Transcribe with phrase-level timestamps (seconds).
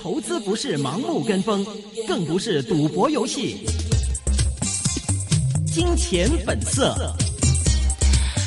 [0.00, 1.62] 投资不是盲目跟风，
[2.08, 3.66] 更不是赌博游戏。
[5.66, 7.14] 金钱本色。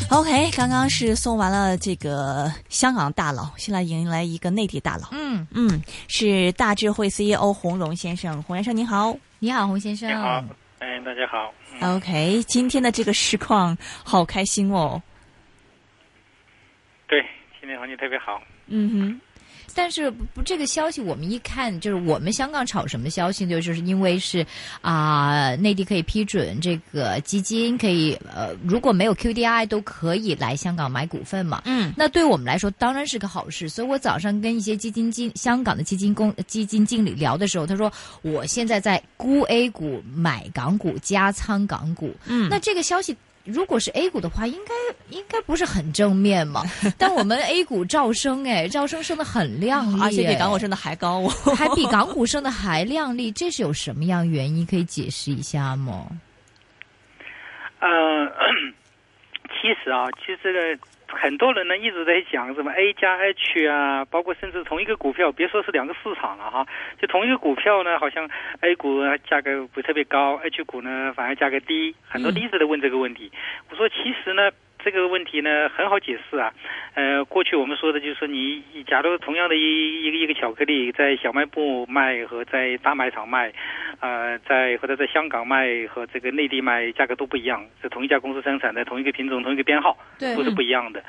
[0.10, 5.10] OK，刚刚是送完了这个香港大佬，现在迎来一个内地大佬。
[5.12, 9.16] 嗯，嗯，是大智慧 CEO 洪荣先生，洪先生您好。
[9.38, 10.10] 你好，洪先生。
[10.10, 10.44] 你好，
[10.80, 11.54] 哎，大家好。
[11.82, 15.00] 嗯 OK，今天的这个实况好开心哦。
[17.70, 18.42] 对，今天行情特别好。
[18.68, 19.22] 嗯哼。
[19.76, 23.62] 但是不，这个消息我们一看，就是我们香港炒什么消息呢？
[23.62, 24.44] 就是因为是
[24.82, 31.62] 啊、内地可以批准这个基金可以呃，如果没有 QDII 都可以来香港买股份嘛。
[31.66, 33.70] 嗯，那对我们来说当然是个好事。
[33.70, 42.12] 所以我早上跟一些基金经香港的基金公基金经理聊的时候，他说我现在在估 A 股买港股加仓港股。
[42.26, 43.16] 嗯那这个消息。
[43.52, 44.74] 如果是 A 股的话，应该
[45.18, 46.64] 应该不是很正面嘛？
[46.98, 51.30] 但我们 A 股照升，哎，照升升的很亮丽， 而且比港股哎升的还高哦。
[51.56, 54.66] 还比港股升的还亮丽，这是有什么样原因？
[54.66, 56.08] 可以解释一下吗？
[57.80, 57.88] 呃，
[59.62, 60.60] 其实啊，其实这个
[61.12, 66.66] 很多人呢一直在讲什么 A 加 H 啊，包括甚至同一个股票，别说是两个市场了哈，
[67.00, 68.30] 就同一个股票呢，好像
[68.62, 73.32] A 股价格不特别高，H 股呢反而价格低，很多嗯一直在问这个问题。
[73.70, 74.50] 我说其实呢。
[74.84, 76.54] 这个问题呢很好解释啊，
[76.94, 83.52] 呃，过去我们说的就是说你，假如同样的一一个一个巧克力在小卖部卖和在大卖场卖，
[84.00, 91.04] 呃，在或者在香港卖和这个内地卖价格都不一样，是同一家公司生产的同一个品种同一个编号对都是不一样的。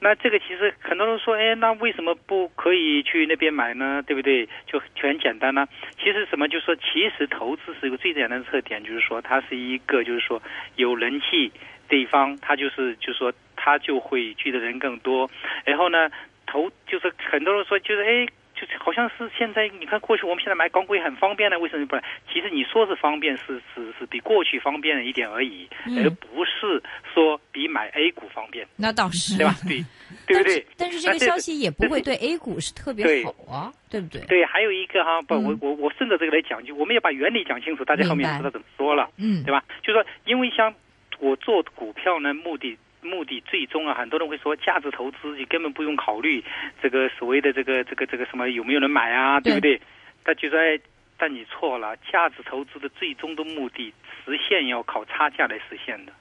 [0.00, 4.00] 那这个其实很多人说，哎，那为什么不可以去那边买呢？
[4.06, 4.46] 对不对？
[4.64, 5.66] 就就很简单呢、
[5.98, 10.40] 其实什么，就是说，其实投资是一个最简单的特点，就是说它是一个，就是说
[10.76, 11.50] 有人气
[11.88, 15.28] 地方，他就是就是说他就会聚的人更多。
[15.64, 16.10] 然后呢，
[16.46, 18.28] 投就是很多人说，就是哎。
[18.60, 22.02] 就是好像是现在，你看过去我们现在买港股也很方便呢，为什么不来？
[22.32, 26.82] 其实你说是方便，是是是比过去方便了一点而已，嗯而不是
[27.14, 28.66] 说比买 A 股方便。
[28.74, 29.54] 那倒是，对吧？
[29.62, 29.84] 对，
[30.26, 30.66] 对不对？
[30.76, 34.22] 但是这个消息也不会对 A 股是特别好啊，对不对？
[34.22, 39.62] 对，还有一个哈，不，嗯我我我顺着这个来讲，就我们要把原理讲清楚，大家后面知道怎么说了，嗯对吧？
[39.84, 40.74] 就说因为像
[41.18, 46.42] 我做股票呢，目的目的最终啊，很多人会说价值投资，你根本不用考虑
[46.82, 49.80] 这个所谓的这个这个这个什么有没有人买啊，对不对？
[50.24, 50.78] 但就说哎，
[51.16, 53.92] 但你错了，价值投资的最终的目的
[54.24, 56.12] 实现要靠差价来实现的。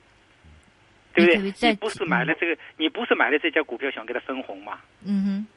[1.14, 1.70] 对不对？
[1.70, 4.80] 你不是买了这个，你不是买了这家股票想给它分红嘛？
[5.04, 5.48] 嗯哼，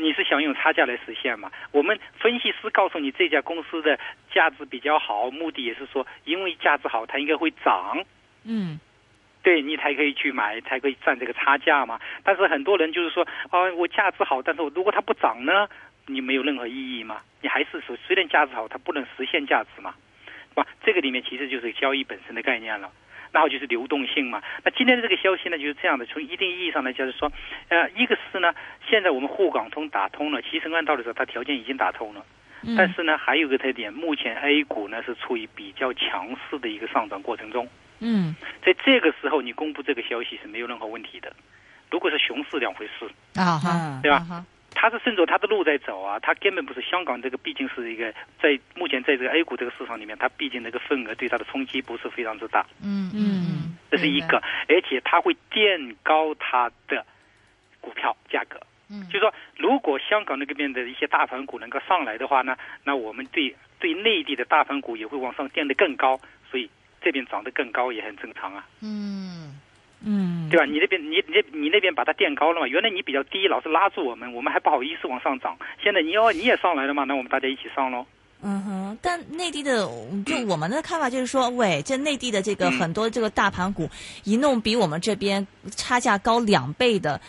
[0.00, 1.50] 你是想用差价来实现嘛？
[1.72, 3.98] 我们分析师告诉你这家公司的
[4.32, 8.04] 价值比较好，目的也是说，因为价值好，它应该会涨，
[8.44, 8.78] 嗯
[9.42, 12.00] 对你才可以去买，才可以赚这个差价嘛。
[12.22, 15.68] 但是很多人就是说，啊，我价值好，但是我如果它不涨呢，
[16.06, 17.20] 你没有任何意义嘛？
[17.42, 19.94] 你还是说，虽然价值好，它不能实现价值嘛，
[20.48, 20.66] 是吧？
[20.82, 22.90] 这个里面其实就是交易本身的概念了。
[23.32, 24.40] 然后就是流动性嘛。
[24.64, 26.06] 那今天的这个消息呢，就是这样的。
[26.06, 27.32] 从一定意义上来讲，就是说，
[27.68, 28.54] 呃，一个是呢，
[28.88, 32.24] 现在我们沪港通打通了，其实按道理说，它条件已经打通了。
[32.62, 37.68] 嗯但是呢，还有一个特点，目前 A 股呢是处于比较强势的一个上涨过程中。
[38.04, 38.36] 嗯。
[38.64, 41.32] 在这个时候，你公布这个消息是没有任何问题的。
[41.90, 44.18] 如果是熊市两回事，啊哈，啊对吧？
[44.18, 44.44] 啊哈。
[44.76, 48.12] 他是顺着他的路在走啊，他根本不是香港这个，毕竟是一个
[48.42, 52.66] 在目前在这个 A 股这个市场里面，它毕竟那个份额对它的冲击不是非常之大。
[52.82, 57.06] 嗯嗯这是一个，而且它会垫高它的
[57.80, 58.58] 股票价格。
[58.90, 59.06] 嗯。
[59.06, 66.20] 就是说，如果香港那个边的一些大盘股能够上来的话呢，那我们对对内地的大盘股也会往上垫得更高，
[66.50, 66.68] 所以
[67.04, 69.60] 这边涨得更高也很正常啊，嗯
[70.06, 70.64] 嗯，对吧？
[70.64, 78.06] 你那边你你你那边把它垫高了嘛，原来你比较低，老是拉住我们，我们还不好意思往上涨，现在你要你也上来了嘛，那我们大家一起上喽。
[78.42, 79.88] 嗯哼，但内地的
[80.26, 83.88] 就我们的看法就是说，喂，这内地的这个嗯很多这个大盘股
[84.24, 87.20] 一弄比我们这边差价高两倍的。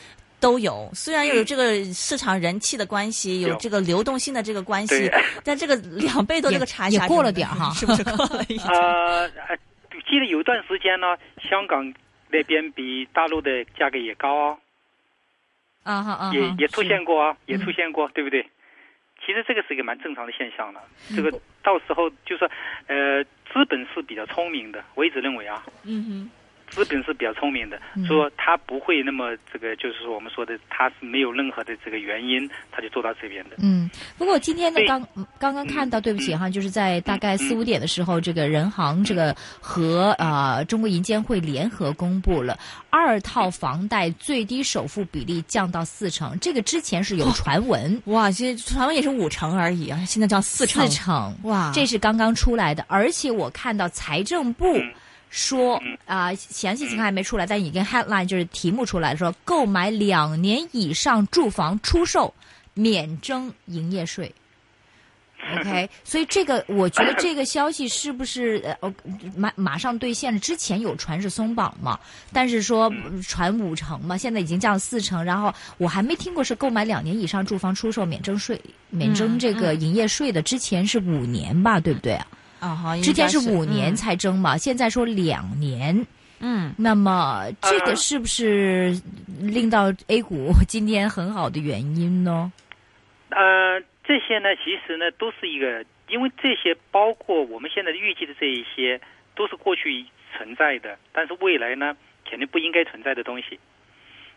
[0.45, 3.55] 都有，虽然有这个市场人气的关系，有有。
[3.55, 5.09] 这个流动性的这个关系，
[5.43, 7.73] 但这个两倍多这个差价也过了点儿哈。
[7.73, 8.67] 是不是过了一点？
[8.69, 9.57] 呃，呃
[10.07, 11.17] 记得有一段时间呢，
[11.49, 11.91] 香港
[12.29, 14.57] 那边比大陆的价格也高哦。
[15.83, 18.43] 啊哈啊，也也出现过啊，也嗯出现过，对不对？
[19.25, 20.81] 其实这个是一个蛮正常的现象了。
[21.09, 21.31] 嗯这个
[21.63, 22.49] 到时候就是说，
[22.87, 26.29] 呃，资本是比较聪明的，我一直认为啊，嗯
[26.83, 28.05] 资本是比较聪明的，嗯。
[28.05, 33.55] 说他不会那么这个，就是说我们说的，他是没有任何的这个原因，他就做到这边的。
[33.59, 35.07] 嗯，不过今天呢，刚
[35.39, 42.57] 刚刚看到，对不起嗯哈，就是在大概四五点的时候，这个人行这个和呃中国银监会联合公布了
[42.89, 48.01] 二套房贷最低首付比例降到四成，这个之前是有传闻。
[48.05, 51.71] 哇，这传闻也是五成而已啊，现在降四成，四成，哇。
[51.73, 54.93] 这是刚刚出来的，而且我看到财政部嗯
[55.35, 62.33] 说啊、详细情况还没出来，但已经 headline 就是题目出来了，说购买两年以上住房出售
[62.73, 64.33] 免征营业税。
[65.59, 68.95] OK， 所以这个我觉得这个消息是不是呃呃
[69.35, 70.39] 马马上兑现了？
[70.39, 71.99] 之前有传是松绑嘛，
[72.31, 78.59] 但是说呃传五成嘛，现在已经降四成，然后我还没听过是购买两年以上住房出售免征税、
[78.89, 82.25] 免征这个营业税的，之前是五年吧，对不对啊？
[83.01, 86.05] 之前是五年才征嘛，现在说两年。
[86.39, 88.93] 嗯，那么这个呃是不是
[89.39, 92.51] 令到 A 股 今天很好的原因呢？
[93.29, 98.99] 呃，这些呢，其实呢都是一个，因为这些包括我们现在预计的这一些，
[99.33, 101.95] 都是过去存在的，但是未来呢
[102.29, 103.57] 肯定不应该存在的东西，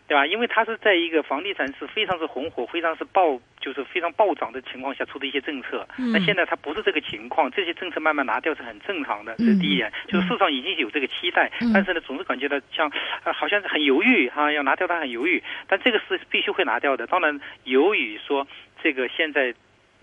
[0.09, 0.25] 对吧？
[0.25, 5.87] 因为它是在一个房地产是非常是红火、非常是暴，就是非常暴涨的情况下出的一些政策。
[5.99, 9.93] 嗯那现在它不是这个情况，这些政策慢慢拿掉是很正常的，这嗯是第一点。
[10.07, 12.91] 就是市场已经有这个期待，嗯但是呢，总是感觉到像
[13.23, 17.05] 呃好像很犹豫哈、要拿掉它很犹豫，但这个是必须会拿掉的。
[17.05, 18.47] 当然，由于说
[18.81, 19.53] 这个现在。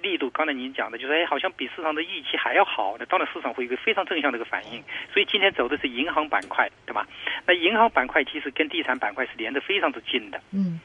[0.06, 4.82] 力度，刚才您讲的，就是哎，好像比市场的预期还要好，那当然市场会有一个非常正向的一个反应。
[5.12, 7.06] 所以今天走的是银行板块，对吧？
[7.47, 10.81] 那银行板块其实跟地产板块是连得非常之近的，嗯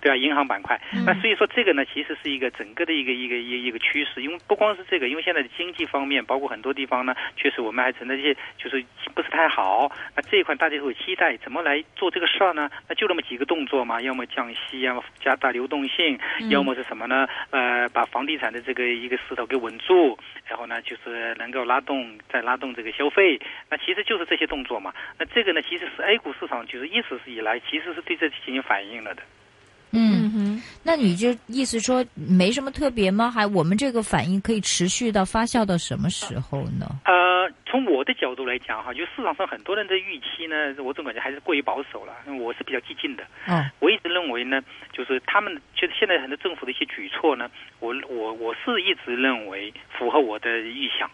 [0.00, 0.16] 对啊？
[0.16, 4.22] 银行板块，嗯那所以说这个呢，其实是一个整个的一个一个一个一个趋势。
[4.22, 8.84] 因为不光是这个，因为现在的经济方面，包括很多地方呢，确实我们还存在一些就是
[9.14, 9.90] 不是太好。
[10.14, 12.70] 那这一块大家会期待怎么来做这个事儿呢？
[12.88, 16.18] 那就那么几个动作嘛，要么降息，要么加大流动性，
[16.50, 17.26] 要么是什么呢？
[17.50, 23.40] 呃，把房地产的这个一个势头给稳住，然后呢，就是能够拉动再拉动这个消费。
[23.70, 24.92] 那其实就是这些动作嘛。
[25.18, 29.22] 那这个呢，其实是 A 股市场就是一直以来其实是对这进行反应了的。
[29.92, 33.30] 嗯，哼，那你就意思说没什么特别吗？
[33.30, 36.86] 还我们这个反应可以持续到发酵到什么时候呢？
[37.04, 42.12] 呃，从我的角度来讲哈，就市场上很多人的预期呢，我总感觉还是过于保守了。
[42.26, 44.60] 因为我是比较激进的，嗯，我一直认为呢，
[44.92, 47.50] 就是他们就是现在很多政府的一些举措呢，
[47.80, 51.10] 我我我是一直认为符合我的预想，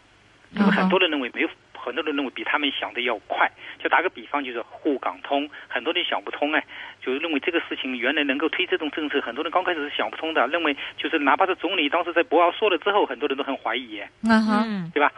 [0.55, 1.49] 就是很多人认为没有。
[1.85, 6.65] 很多人认为比他们想的要快，就打个比方，就是沪港通，很多人想不通哎，
[7.01, 15.13] 就是认为这个事情原来能够推这种政策，很多人刚开始是想不通的，认为就是哪怕是总理当时在博鳌说了之后，很多人都很怀疑嗯对吧？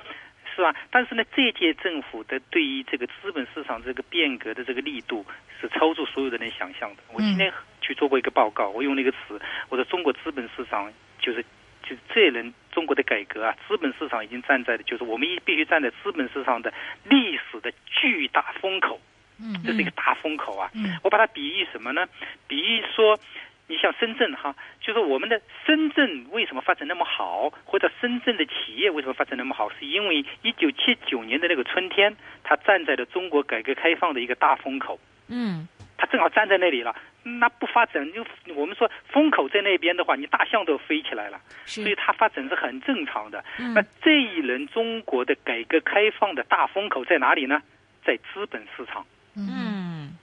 [0.56, 0.74] 是吧？
[0.90, 5.24] 但是呢，这届政府的对于这个资本市场这个变革的这个力度
[5.60, 7.02] 是超出所有的人想象的。
[7.12, 7.52] 我今天
[7.82, 9.38] 去做过一个报告，我用那个词，
[9.68, 10.90] 我说中国资本市场
[11.20, 11.44] 就是
[11.82, 16.70] 就这人中国的改革啊，资本市场已经站在的，就是我们一必须站在资本市场的
[17.04, 19.00] 历史的巨大风口，
[19.40, 20.70] 嗯这是一个大风口啊。
[20.74, 22.06] 嗯我把它比喻什么呢？
[22.46, 23.18] 比喻说，
[23.66, 32.14] 你像深圳哈，就是我们的深圳为什么发展那么好，或者深圳的企业为什么发展那么好，是因为一九七九年的那个春天，
[32.44, 35.66] 它站在了中国改革开放的一个大风口，嗯
[35.96, 36.94] 它正好站在那里了。
[37.22, 43.44] 那不发展，就我们说风口在那边的话，你大象都飞起来了，所以是，它发展是很正常的。
[43.58, 47.60] 嗯那这一轮中国的改革开放的大风口在哪里呢？
[48.04, 49.04] 在资本市场。
[49.36, 50.16] 嗯嗯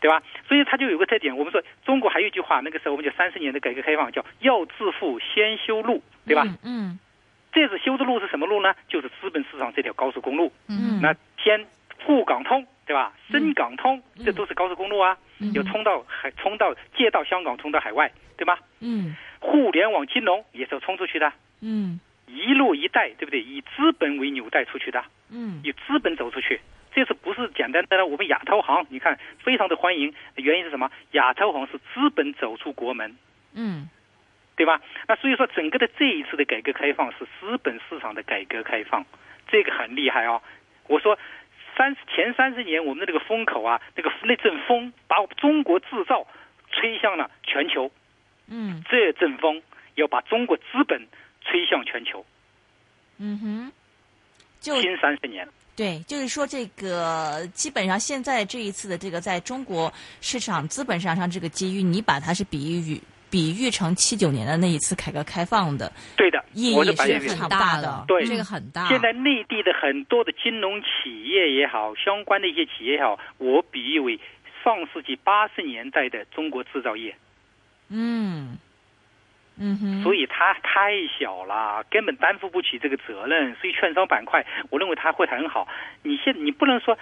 [0.00, 0.22] 对吧？
[0.48, 1.36] 所以它就有个特点。
[1.36, 6.44] 我们说中国还有一句话，那个时候我们就三十年的改革开放叫“要致富先修路”，对吧？
[6.62, 6.98] 嗯
[7.52, 8.72] 这次修的路是什么路呢？
[8.88, 10.52] 就是资本市场这条高速公路。
[10.68, 11.66] 嗯那先
[12.04, 13.12] 沪港通，对吧？
[13.30, 18.58] 深港通，嗯这都是高速公路啊，嗯有冲到海，冲到借到香港，冲到海外，对吧？
[18.80, 23.40] 嗯互联网金融也是要冲出去的，嗯一路一带，对不对？
[23.40, 25.04] 以资本为纽带出去的。
[25.30, 26.60] 嗯以资本走出去。
[26.92, 30.90] 这次不是简单的，我们亚投行，你看非常的欢迎，原因是什么？
[31.12, 33.16] 亚投行是资本走出国门，
[33.54, 33.88] 嗯
[34.56, 34.80] 对吧？
[35.06, 39.06] 那所以说，整个的这一次的改革开放是资本市场的改革开放，
[39.46, 40.42] 这个很厉害哦。
[40.88, 41.16] 我说
[41.80, 46.26] 三前三十年我们的这个风口啊，那个那阵风把中国制造
[46.70, 47.90] 吹向了全球，
[48.48, 49.62] 嗯这阵风
[49.94, 51.08] 要把中国资本
[51.40, 52.26] 吹向全球，
[53.16, 53.72] 嗯哼，
[54.60, 55.48] 就新三十年。
[55.74, 68.04] 对，就是说这个基本上现在这一次的这个在中国市场资本市场上这个机遇，你把它是比喻比喻成七九年的那一次改革开放的，对的，意义我是很大大的。
[68.08, 68.88] 对这个很大。
[68.88, 74.18] 现在内地的很多的金融企业也好，相关的一些企业也好，我比喻为
[74.64, 77.14] 上世纪八十年代的中国制造业，
[77.88, 78.58] 嗯
[79.62, 83.54] 嗯哼，所以它太小了，根本担负不起这个责任。
[83.56, 85.68] 所以券商板块，我认为它会很好。
[86.02, 86.96] 你现你不能说，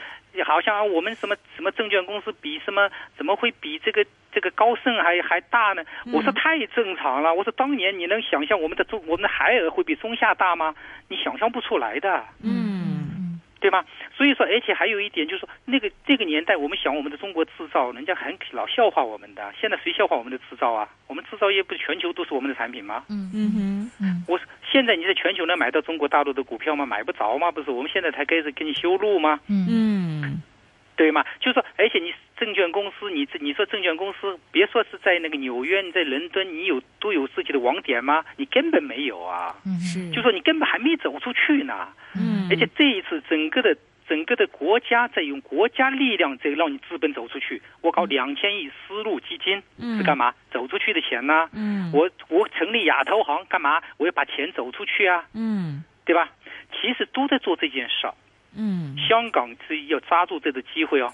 [0.44, 5.82] 好像啊我们什么什么证券公司比什么怎么会比这个这个高盛还还大呢？
[6.12, 7.32] 我说太正常了。
[7.32, 10.75] 我说当年你能想象我们的中我们的海尔会比松下大吗？
[11.08, 12.25] 你想象不出来的。
[12.42, 13.85] 嗯对吧？
[14.16, 19.52] 所以说，而且还有一点就是说，那个这个年代，我们想我们的中国制造，人家很老笑话我们的。
[19.61, 20.88] 现在谁笑话我们的制造啊？
[21.08, 23.02] 我们制造业不是全球都是我们的产品吗？
[23.08, 24.38] 嗯嗯哼，嗯我
[24.70, 26.87] 现在你在全球能买到中国大陆的股票吗？
[26.87, 27.50] 买不着吗？
[27.50, 29.40] 不是，我们现在才开始给你修路吗？
[29.49, 30.42] 嗯嗯
[30.94, 31.25] 对吗？
[31.40, 32.14] 就是说，而且你
[32.49, 38.25] 证券公司，你这你说证券公司，别说是在那个纽约，你在伦敦，你有都有自己的网点吗？
[38.37, 39.55] 你根本没有啊！
[39.67, 41.88] 嗯是，就说你根本还没走出去呢。
[42.17, 43.76] 嗯，而且这一次整个的
[44.09, 47.61] 整个的国家在用国家力量在让你资本走出去。
[47.83, 50.33] 我搞两千亿丝路基金嗯是干嘛？
[50.50, 51.50] 走出去的钱呢？
[51.52, 53.83] 嗯我我成立亚投行干嘛？
[53.99, 56.31] 我要把钱走出去啊，嗯对吧？
[56.81, 58.14] 其实都在做这件事儿。
[58.57, 61.12] 嗯香港是要抓住这个机会哦。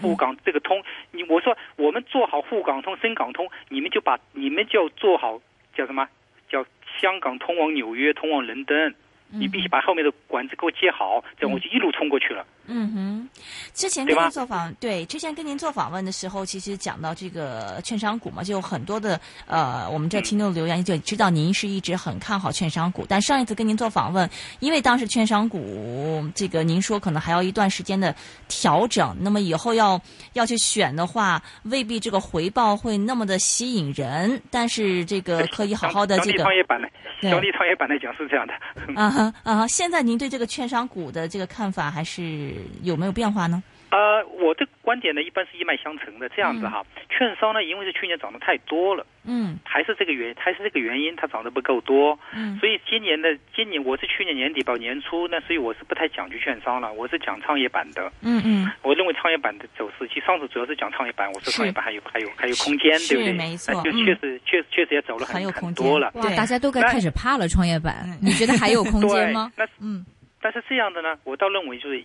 [0.00, 5.40] 沪港这个通，你我说我们做好沪港通、深港通，你们就把你们就要做好
[5.74, 6.08] 叫什么？
[6.48, 6.64] 叫
[6.98, 8.94] 香港通往纽约、通往伦敦，
[9.32, 12.44] 你必须把后面的管子给我接好，这样我就一路冲过去了。
[12.66, 13.28] 嗯哼，
[13.74, 24.28] 之前跟您做访对，之前跟您做访问的时候，其实讲到这个券商股嘛，就有很多的呃，我们这听众留言就知道您是一直很看好券商股，但上一次跟您做访问，
[24.60, 28.14] 因为当时券商股这个您说可能还要一段时间的
[28.46, 30.00] 调整，那么以后要
[30.34, 36.88] 要去选的话，未必这个回报会那么的吸引人，但是这个可以好好的这个地创业板来，
[37.20, 38.54] 对祥地创业板来讲是这样的。
[38.94, 43.62] 啊哈啊哈，现在您对这个券商股的这个看法还是有没有变化呢？
[43.90, 46.28] 呃，我的观点呢，一般是一脉相承的。
[46.28, 52.16] 这样子哈，券商呢，因为是去年涨得太多了，嗯还是这个原还是这个原因，它涨得不够多。
[52.32, 58.12] 嗯所以今年的今年我是去年年底到年初呢，所以我是不太讲究券商了，我是讲创业板的。
[58.22, 58.70] 嗯嗯。
[58.82, 63.32] 我认为创业板的走势，其实上次主要是讲创业板，我说创业板还有还有还有空间，对不对？
[63.32, 66.10] 没错那就嗯确实确确实也走了很很有空间多了。
[66.14, 70.06] 哇，对大家都该开始怕了创业板嗯，你觉得还有空间 对吗？，那嗯
[70.40, 72.02] 但是这样的呢，我倒认为就是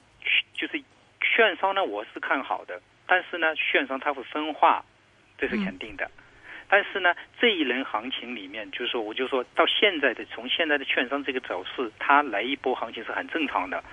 [0.54, 0.82] 就是
[1.36, 4.86] 券商呢，我是看好的，但是呢，券商它会分化，
[5.38, 6.10] 这是肯定的。
[6.70, 13.84] 但是呢，这一轮行情里面，就是说，我就说到现在的，从现在的券商这个走势，它来一波行情是很正常的。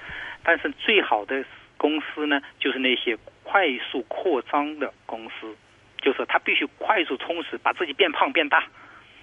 [0.45, 1.45] 但是最好的
[1.77, 5.57] 公司呢，就是那些快速扩张的公司，
[6.01, 8.65] 就是它必须快速充实，把自己变胖变大，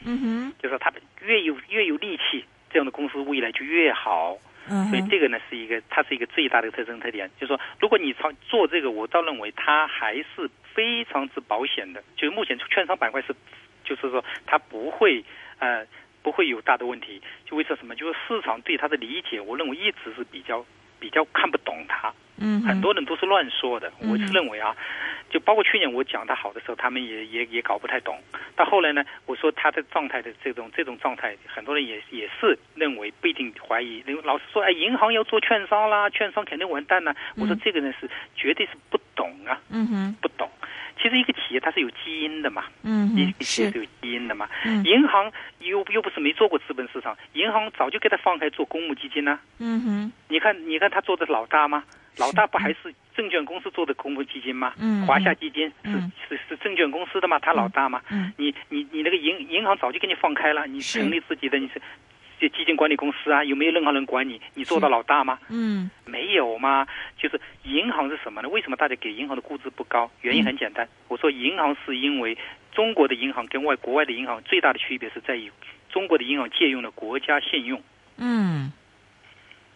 [0.03, 4.37] 嗯哼，就是它越有越有力气，这样的公司未来就越好。
[4.89, 12.03] 所以这个呢是一个，它是一个最大的特征特点，就是说，如果你操做这个，我倒认为它还是非常之保险的。
[12.15, 13.35] 就是目前券商板块是，
[13.83, 15.23] 就是说它不会
[15.57, 15.85] 呃
[16.21, 17.21] 不会有大的问题。
[17.45, 17.95] 就为什么？
[17.95, 20.65] 就是市场对它的理解，我认为一直是比较
[20.99, 22.13] 比较看不懂它。
[22.37, 23.91] 嗯，很多人都是乱说的。
[23.99, 24.75] 我是认为啊，
[25.29, 28.19] 就包括去年我讲他好的时候，他们也也也搞不太懂。
[28.55, 34.03] 到后来呢，我说他的状态的这种这种状态，很多人也也是认为不一定怀疑。
[34.23, 37.15] 老是说哎，银行要做券商啦，券商肯定完蛋啦。
[37.35, 40.49] 我说嗯这个人是绝对是不懂啊，嗯哼，不懂。
[41.01, 44.49] 其实一个企业它是有基因的嘛，嗯，一个企业是是，有基因的嘛。
[44.65, 51.83] 嗯银行又又不是没做过资本市场，银行早就给他放开做公募基金呢、嗯哼，你看，你看他做的老大吗？
[52.17, 54.73] 老大不还是证券公司做的公募基金吗？
[54.79, 57.39] 嗯华夏基金是、嗯是是证券公司的吗？
[57.39, 58.01] 他老大吗？
[58.09, 61.81] 嗯你你你那个银银行早就给你放开了，你成立自己的你是
[62.39, 63.43] 这基金管理公司啊？
[63.43, 64.39] 有没有任何人管你？
[64.53, 65.39] 你做到老大吗？
[65.49, 66.87] 嗯没有吗？
[67.17, 68.49] 就是银行是什么呢？
[68.49, 70.09] 为什么大家给银行的估值不高？
[70.21, 72.37] 原因很简单，我说银行是因为
[72.71, 75.51] 中国的银行跟外国外的银行最大的区别是在于
[75.89, 77.81] 中国的银行借用了国家信用。
[78.17, 78.71] 嗯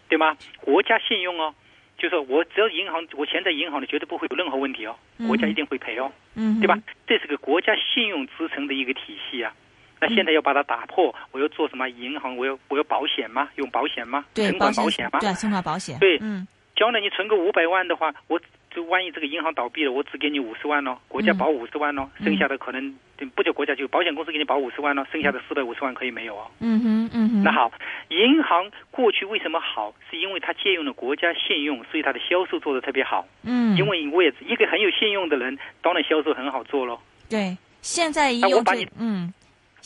[0.08, 0.36] 对吗？
[0.60, 1.54] 国家信用哦，
[1.98, 6.78] 就是我只要银行我钱在银行里，绝对不会有任何问题哦，嗯国家一定会赔哦，嗯，对吧？？
[7.06, 9.52] 这是个国家信用支撑的一个体系啊。
[10.00, 11.88] 那现在要把它打破，我要做什么？
[11.88, 13.48] 银行我要我要保险吗？
[13.56, 14.24] 用保险吗？
[14.34, 15.20] 对，存款保险吗？
[15.20, 16.46] 对，存款保险，对嗯
[16.76, 18.38] 将来你存个五百万的话，我
[18.74, 22.98] 就万一这个银行倒闭了，我只给你五十万哦，国家嗯保五十万哦，嗯剩下的可能
[23.34, 26.50] 不叫国家就保险公司给你保五十万哦，剩下的四百五十万可以没有哦。
[26.58, 27.70] 嗯哼嗯哼，那好，
[28.08, 29.94] 银行过去为什么好？
[30.10, 33.26] 是因为它借用了国家信用，所以它的销售做得特别好。
[33.44, 37.00] 嗯，因为我也一个很有信用的人，当然销售很好做咯。
[37.30, 39.32] 对，现在用这那我把你嗯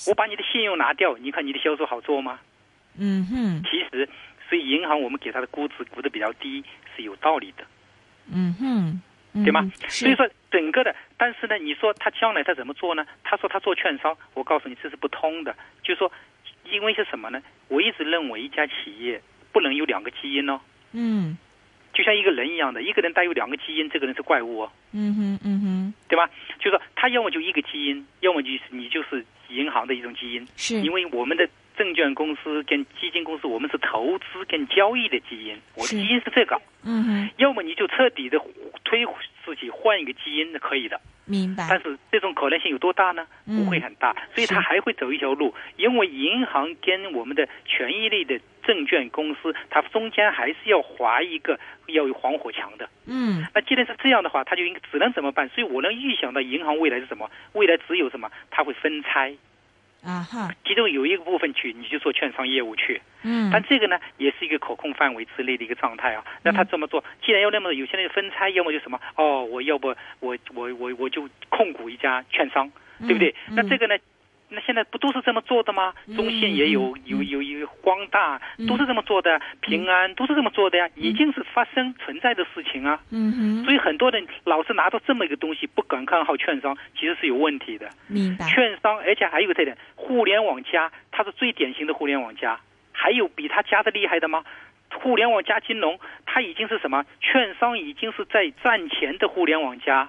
[0.07, 2.39] 我把你的信用拿掉，你看你的销售好做吗？
[2.99, 4.09] 嗯哼，其实，
[4.49, 6.65] 所以银行我们给它的估值估的比较低
[6.97, 7.65] 是有道理的，
[8.33, 9.01] 嗯哼，
[9.35, 9.71] 嗯对吗？
[9.89, 13.07] 所以说整个的，但是呢，你说他将来他怎么做呢？
[13.25, 15.55] 他说他做券商，我告诉你这是不通的。
[15.83, 16.11] 就是说，
[16.65, 17.41] 因为是什么呢？
[17.69, 19.21] 我一直认为一家企业
[19.53, 20.61] 不能有两个基因哦，
[20.93, 21.37] 嗯
[21.93, 26.29] 就像一个人一样的，一个人带有两个基因，这个人是怪物哦，嗯哼嗯哼，对吧？
[26.59, 31.49] 就是说他要么就一个基因，要么就是你就是银行的一种基因，是因为我们的。
[31.79, 36.61] 证券公司跟基金公司，我们是投资跟交易的基因，我的基因是这个。
[36.85, 38.39] 嗯哼，要么你就彻底的
[38.85, 39.07] 推
[39.45, 41.01] 自己换一个基因，可以的。
[41.25, 43.27] 明白但，是这种可能性有多大呢？
[43.47, 45.55] 嗯不会很大，所以它还会走一条路。
[45.77, 52.89] 因为银行跟我们的权益类的证券公司，它中间还是要划一个要有防火墙的。
[53.07, 55.47] 嗯那既然是这样的话，它就应该只能怎么办？
[55.51, 57.31] 所以我能预想到银行未来是什么？
[57.53, 58.31] 未来只有什么？
[58.51, 59.35] 它会分拆，
[60.05, 63.01] 啊哈，其中有一个部分去你就做券商业务去。
[63.23, 66.25] 嗯但这个呢，也是一个可控范围之内的一个状态啊。
[66.43, 69.89] 那他这么做，既然要那么有些人分拆，要么就什么哦，我要不
[70.21, 73.35] 我我我我就控股一家券商，对不对？
[73.49, 73.97] 嗯那这个呢？
[74.51, 75.93] 那现在不都是这么做的吗？
[76.07, 83.01] 嗯中信也有嗯有有有光大嗯都是这么做的，平安都是这么做的呀，已经是发生存在的事情啊。
[83.11, 87.89] 嗯哼，所以很多人老是拿到这么一个东西，不敢看好券商，其实是有问题的。
[88.07, 92.59] 明白，券商，而且还有一个特点，互联网加，它是最典型的互联网加。
[92.93, 94.45] 还有比它加的厉害的吗？
[94.91, 97.05] 互联网加金融，它已经是什么？
[97.21, 100.09] 券商已经是在赚钱的互联网加，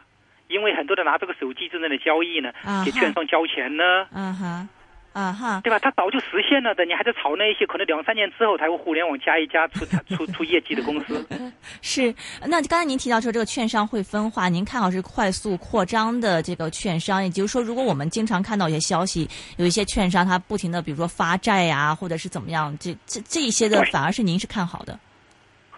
[0.50, 2.52] 因为很多人拿这个手机正在那交易呢
[2.84, 4.68] 给券商交钱呢，啊哈，
[5.14, 5.80] 啊哈，对吧？
[5.80, 11.26] 它早就实现了的，你还在炒那些可能两三年之后才会互联网加一加出 出出业绩的公司。
[11.82, 12.14] 是。
[12.46, 19.28] 那刚才您提到说这个券商会分化，您看好是快速扩张的这个券商，也就是说，如果我们经常看到一些消息，
[19.58, 24.98] 有一些券商它不停的，比如说发债呀、或者是怎么样，这这这一些的，反而是您是看好的。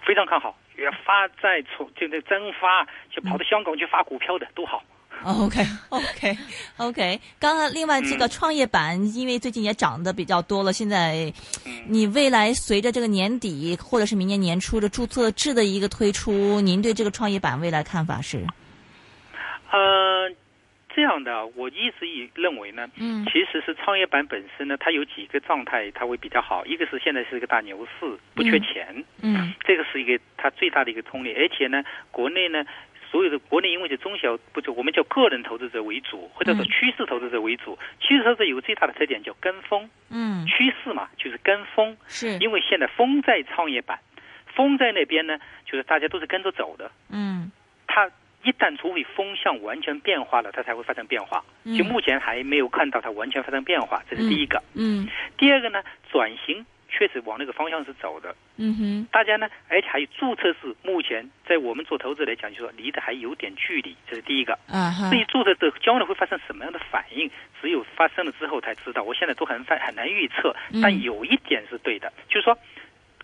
[0.06, 2.84] 非常看好，也发债从就那增发，
[3.14, 4.84] 就跑到香港去发股票的都好。
[5.24, 6.36] OK OK
[6.78, 11.32] OK，刚刚另外这个创业板，因为最近也涨得比较多了，现在
[11.88, 18.48] 你未来随着这个年底或者是明年年初的注册制的一个推出，您对这个创业板未来看法是？
[19.70, 20.28] 呃，
[20.96, 26.66] 这样的，我一直以认为呢，嗯其实是创业板本身呢，它有几个状态它会比较好。
[26.66, 31.34] 一个是现在是一个大牛市，不缺钱，嗯这个是一个它最大的一个通力。
[31.34, 32.66] 而且呢，国内呢，
[33.10, 37.78] 所有的国内因为是中小不就我们叫个人投资者为主，或者说嗯趋势投资者为主。
[38.00, 41.96] 趋势投资者有个最大的特点叫跟风，嗯，趋势嘛就是跟风。
[42.08, 44.00] 是，因为现在风在创业板，
[44.54, 46.92] 风在那边呢，就是大家都是跟着走的。
[47.10, 47.52] 嗯
[47.88, 48.10] 它
[48.44, 51.44] 一旦除非风向完全变化了，它才会发生变化。
[51.64, 54.62] 嗯就目前还没有看到它完全发生变化，这是第一个。
[54.74, 58.36] 嗯第二个呢，转型确实往那个方向是走的。
[58.58, 64.54] 嗯哼大家呢，而且还有注册制，目前在我们做投资来讲，就说离得还有点距离，这是第一个。
[64.68, 67.30] 啊哈至于注册制将来会发生什么样的反应，
[67.62, 69.04] 只有发生了之后才知道。
[69.04, 72.58] 我现在都很反很难预测嗯，但有一点是对的，就是说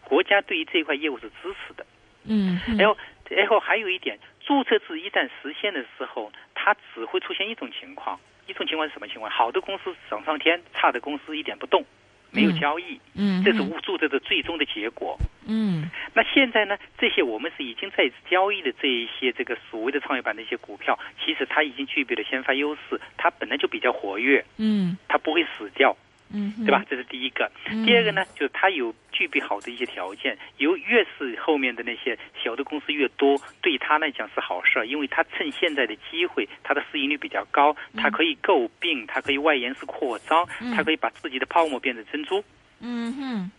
[0.03, 1.85] 国家对于这一块业务是支持的。
[2.29, 2.97] 嗯然后，
[3.29, 9.29] 然后还有一点，注册制一旦实现的时候，它只会出现一种情况，一种情况是什么情况？
[9.29, 11.85] 好的公司涨上天，差的公司一点不动，
[12.31, 15.17] 没有嗯交易，嗯这是无注册的最终的结果。
[15.49, 25.95] 嗯那现在呢，这些我们是已经在交易的这一些这个所谓的创业板的一些股票，其实它已经具备了先发优势，它本来就比较活跃，嗯它不会死掉。
[26.33, 26.83] 嗯对吧？？
[26.89, 27.49] 这是第一个。
[27.69, 42.43] 嗯第二个呢，就是它有具备好的一些条件，由越是后面的那些小的公司越多，对它来讲是好事儿，因为它趁现在的机会，它的市盈率比较高，它可以诟病，它可以外延式扩张，嗯它可以把自己的泡沫变成珍珠。
[42.79, 43.51] 嗯哼。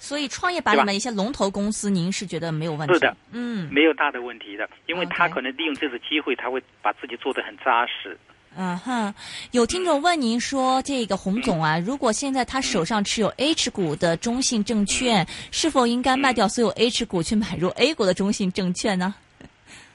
[0.00, 2.94] 所以创业板里面一些龙头公司，您是觉得没有问题？
[2.94, 8.16] 是的，嗯没有大的问题的，因为他可能利用这次机会，他会把自己做得很扎实。
[8.56, 9.14] 嗯哼，
[9.52, 19.14] 有听众问您说，这个洪总啊， 如果现在他手上持有 H 股的中信证券，是否应该卖掉所有 H 股去买入 A 股的中信证券呢？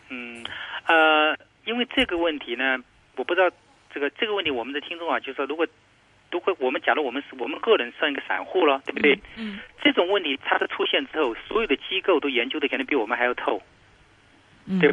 [0.10, 0.46] 嗯，
[0.88, 2.78] 呃，因为这个问题呢，
[3.18, 3.50] 我不知道
[3.94, 5.68] 这个这个问题，我们的听众啊，就是说，如果
[6.32, 9.20] 如果我们假如我们是我们个人算一个散户了，对不对？
[9.36, 13.62] 嗯这种问题它的出现之后，所有的机构都研究的可能比我们还要透。
[14.66, 14.90] 嗯对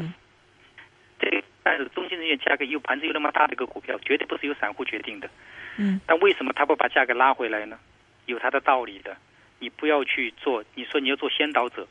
[1.20, 5.28] 这个但是中信证券价格又盘子又那么大的一个股票，绝对不是由散户决定的。
[5.76, 7.78] 嗯但为什么他不把价格拉回来呢？
[8.26, 9.16] 有他的道理的。
[9.58, 11.86] 你不要去做，你说你要做先导者，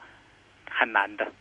[0.70, 1.32] 很难的。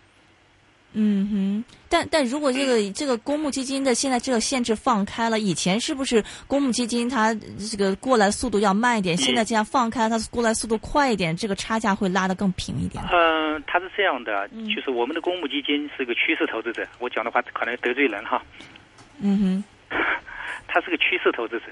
[0.92, 7.34] 嗯哼，但但如果这个这个公募基金的现在这个限制放开了，以前是不是公募基金它
[7.70, 9.16] 这个过来速度要慢一点？
[9.16, 13.02] 现在这样放开，它过来速度快一点，这个差价会拉得更平一点。
[13.12, 18.42] 嗯，它是这样的，嗯就是我们的公募基金是个趋势投资者，我讲的话可能得罪人哈。
[19.20, 19.96] 嗯哼，
[20.68, 21.64] 他是个趋势投资者，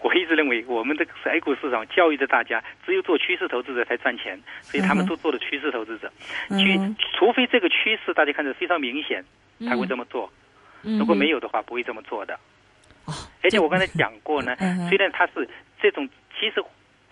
[0.00, 6.12] 我一直认为我们这个 A 股市场教育着大家，只有做趋势投资者才赚钱，所以他们都做了趋势投资者。
[6.50, 6.76] 嗯去，
[7.16, 9.24] 除非这个趋势大家看着非常明显，
[9.66, 10.30] 才会这么做。
[10.82, 12.34] 嗯如果没有，的话，不会这么做的。
[13.04, 15.48] 哦而且我刚才讲过呢 嗯，虽然它是
[15.80, 16.62] 这种，其实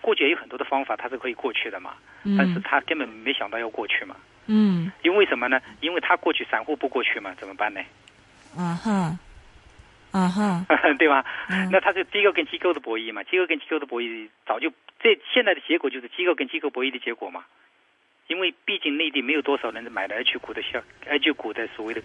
[0.01, 1.95] 过去也有很多的方法，它是可以过去的嘛，
[2.37, 4.15] 但是嗯他根本没想到要过去嘛。
[4.47, 5.61] 嗯因为什么呢？
[5.81, 7.81] 因为他过去，散户不过去嘛，怎么办呢？
[8.57, 9.17] 啊哈
[10.11, 10.65] 啊哈，
[10.97, 11.23] 对吧？
[11.49, 17.45] 嗯那他是机构跟机构的博弈嘛，机构跟机构的博弈早就这现在的结果就是机构跟机构博弈的结果嘛。
[18.27, 22.01] 因为毕竟内地没有多少人买了 H 股的销 H 股的所谓的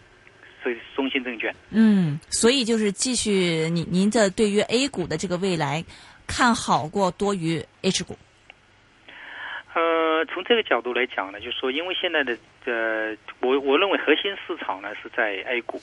[0.64, 1.54] 所谓中信证券。
[1.70, 5.84] 嗯，所以就是继续您您的对于 A 股的这个未来
[6.26, 8.16] 看好过多于 H 股。
[9.74, 15.82] 呃，从这个角度来讲呢，就是说，因为现在的呃，我我认为核心市场呢是在 A 股，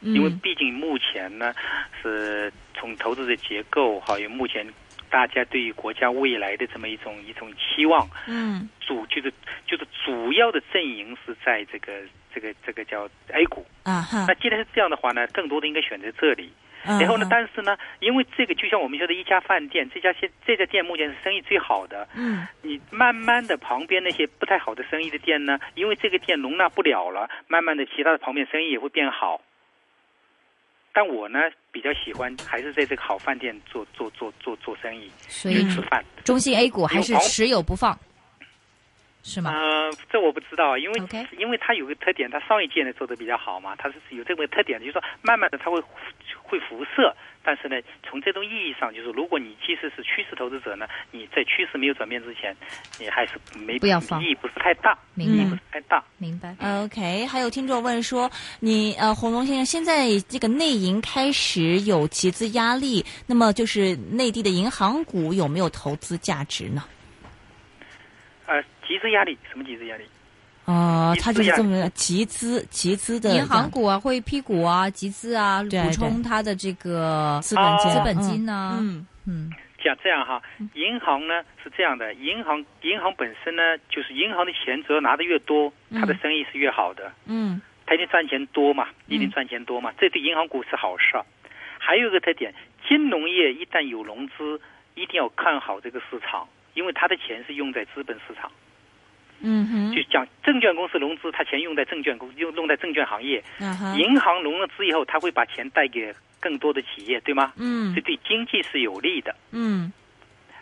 [0.00, 1.52] 因为嗯毕竟目前呢
[2.00, 4.66] 是从投资的结构还有目前
[5.12, 9.30] 大家对于国家未来的这么一种一种期望，嗯主就是
[9.66, 11.92] 就是主要的阵营是在这个
[12.34, 13.64] 这个这个叫 A 股。
[13.82, 16.50] 啊哈那，既然是这样的话呢，更多的应该选择这里。
[16.84, 29.40] 然然后呢，但是呢，因为这个就像我们说的一家饭店，这家现这家店目前是生意最好的，嗯你慢慢的旁边那些不太好的生意的店呢，因为这个店容纳不了了，慢慢的其他的旁边生意也会变好。
[30.92, 31.38] 但我呢
[31.70, 36.04] 比较喜欢还是在这个好饭店做做做做做生意，所以去吃饭。
[36.24, 37.98] 中信 A 股还是持有不放，
[39.22, 39.52] 是吗？
[39.52, 41.02] 呃，这我不知道，因为
[41.38, 45.80] 因为它有个特点，它上一届呢做的比较好嘛，它是有这个特点，就是说慢慢的它会
[46.42, 52.54] 会辐射，但是呢，从这种意义上，就是如果你即使是趋势投资者呢，你在趋势没有转变之前，
[52.98, 56.02] 你还是没不要放意义不是太大，明白意义不是太大。
[56.18, 56.56] 明白。
[56.84, 66.82] OK，还有听众问说，你呃，洪龙先生，现在这个内银开始有集资压力，那么就是内地的银行股有没有投资价值呢？
[68.44, 70.04] 呃，集资压力，什么集资压力？
[70.66, 78.76] 呃，集资他就是这么集资集资的银行股啊，会批股啊，集资啊，补充它的这个资本金、哦资本金呢。
[78.78, 79.50] 嗯嗯
[79.82, 80.42] 像这样哈，
[80.74, 87.10] 银行呢是这样的，银行银行本身呢，就是银行的钱只要拿的越多，它的嗯生意是越好的。
[87.24, 91.24] 嗯它一定赚钱多嘛，一定赚钱多嘛，这对银行股是好事儿。
[91.78, 92.54] 还有一个特点，
[92.86, 94.60] 金融业一旦有融资，
[94.94, 98.52] 一定要看好这个市场，因为他的钱是用在资本市场。
[99.42, 107.52] 嗯哼，就讲证券公司融资，他钱用在证券公用用在证券行业，啊哈，银行融了资以后，他会把钱贷给更多的企业，对吗？
[107.56, 107.94] 嗯。
[107.94, 109.92] 这对经济是有利的，嗯。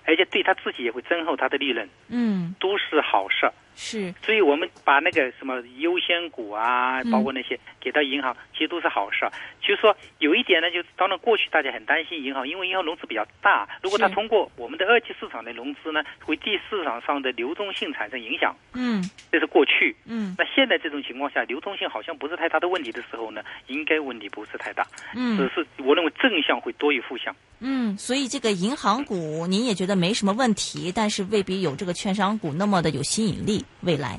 [0.07, 3.53] 而且对他自己也会增厚他的利润，嗯，都是好事儿。
[3.83, 9.33] 是所以我们把那个什么优先股啊，嗯包括那些给到银行，其实都是好事儿。
[9.63, 19.97] 就是说有一点呢，就当然过去大家很担心银行，因为银行融资比较大，如果它通过我们的二级市场的融资呢，会对市场上的流动性产生影响，嗯这是过去。
[20.05, 27.35] 嗯那现在这种情况下，流动性好像不是太大的问题的时候呢，应该问题不是太大，嗯只嗯是我认为正向会多于负向。
[27.61, 33.65] 嗯，所以这个银行股您也觉得没什么问题，但是未必有这个券商股那么的有吸引力。
[33.83, 34.17] 未来，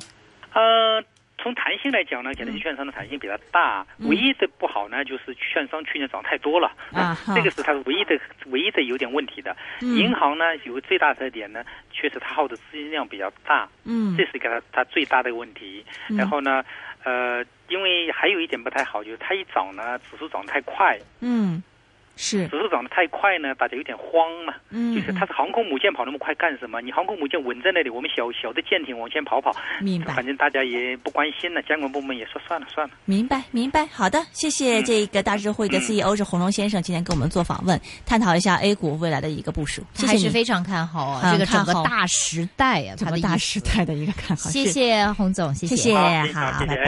[0.52, 1.02] 呃，
[1.38, 3.86] 从弹性来讲呢，可能是券商的弹性比较大。
[3.98, 4.08] 嗯。
[4.08, 7.34] 唯一的不好呢，就是券商去年涨太多了，啊哈。
[7.34, 9.56] 这个是它唯一的唯一的有点问题的。
[9.80, 9.96] 嗯。
[9.96, 14.16] 银行呢，有个最大特点呢，确实它耗的资金量比较大，嗯。
[14.16, 15.84] 这是一个它它最大的问题。
[16.08, 16.16] 嗯。
[16.16, 16.64] 然后呢，
[17.02, 21.62] 呃，因为还有一点不太好，就是它一涨呢，指数涨得太快，嗯
[22.16, 24.54] 是指数涨得太快呢，大家有点慌嘛。
[24.70, 26.80] 嗯就是它是航空母舰跑那么快干什么？
[26.80, 32.94] 你航空母舰稳在那里，我们小小的舰艇往前跑跑，明白反正大家也不关心了，监管部门也说算了算了。
[33.04, 39.82] 明白明白，好的，谢谢嗯这个大智慧的 CEO 是洪龙先生，今天跟我们做访问，探讨一下 A 股未来的一个部署。
[40.06, 44.50] 还是非常看好啊，这个整个大时代啊，整个大时代的一个看好。
[44.50, 46.82] 谢谢洪总，谢谢谢，好好，谢谢拜拜。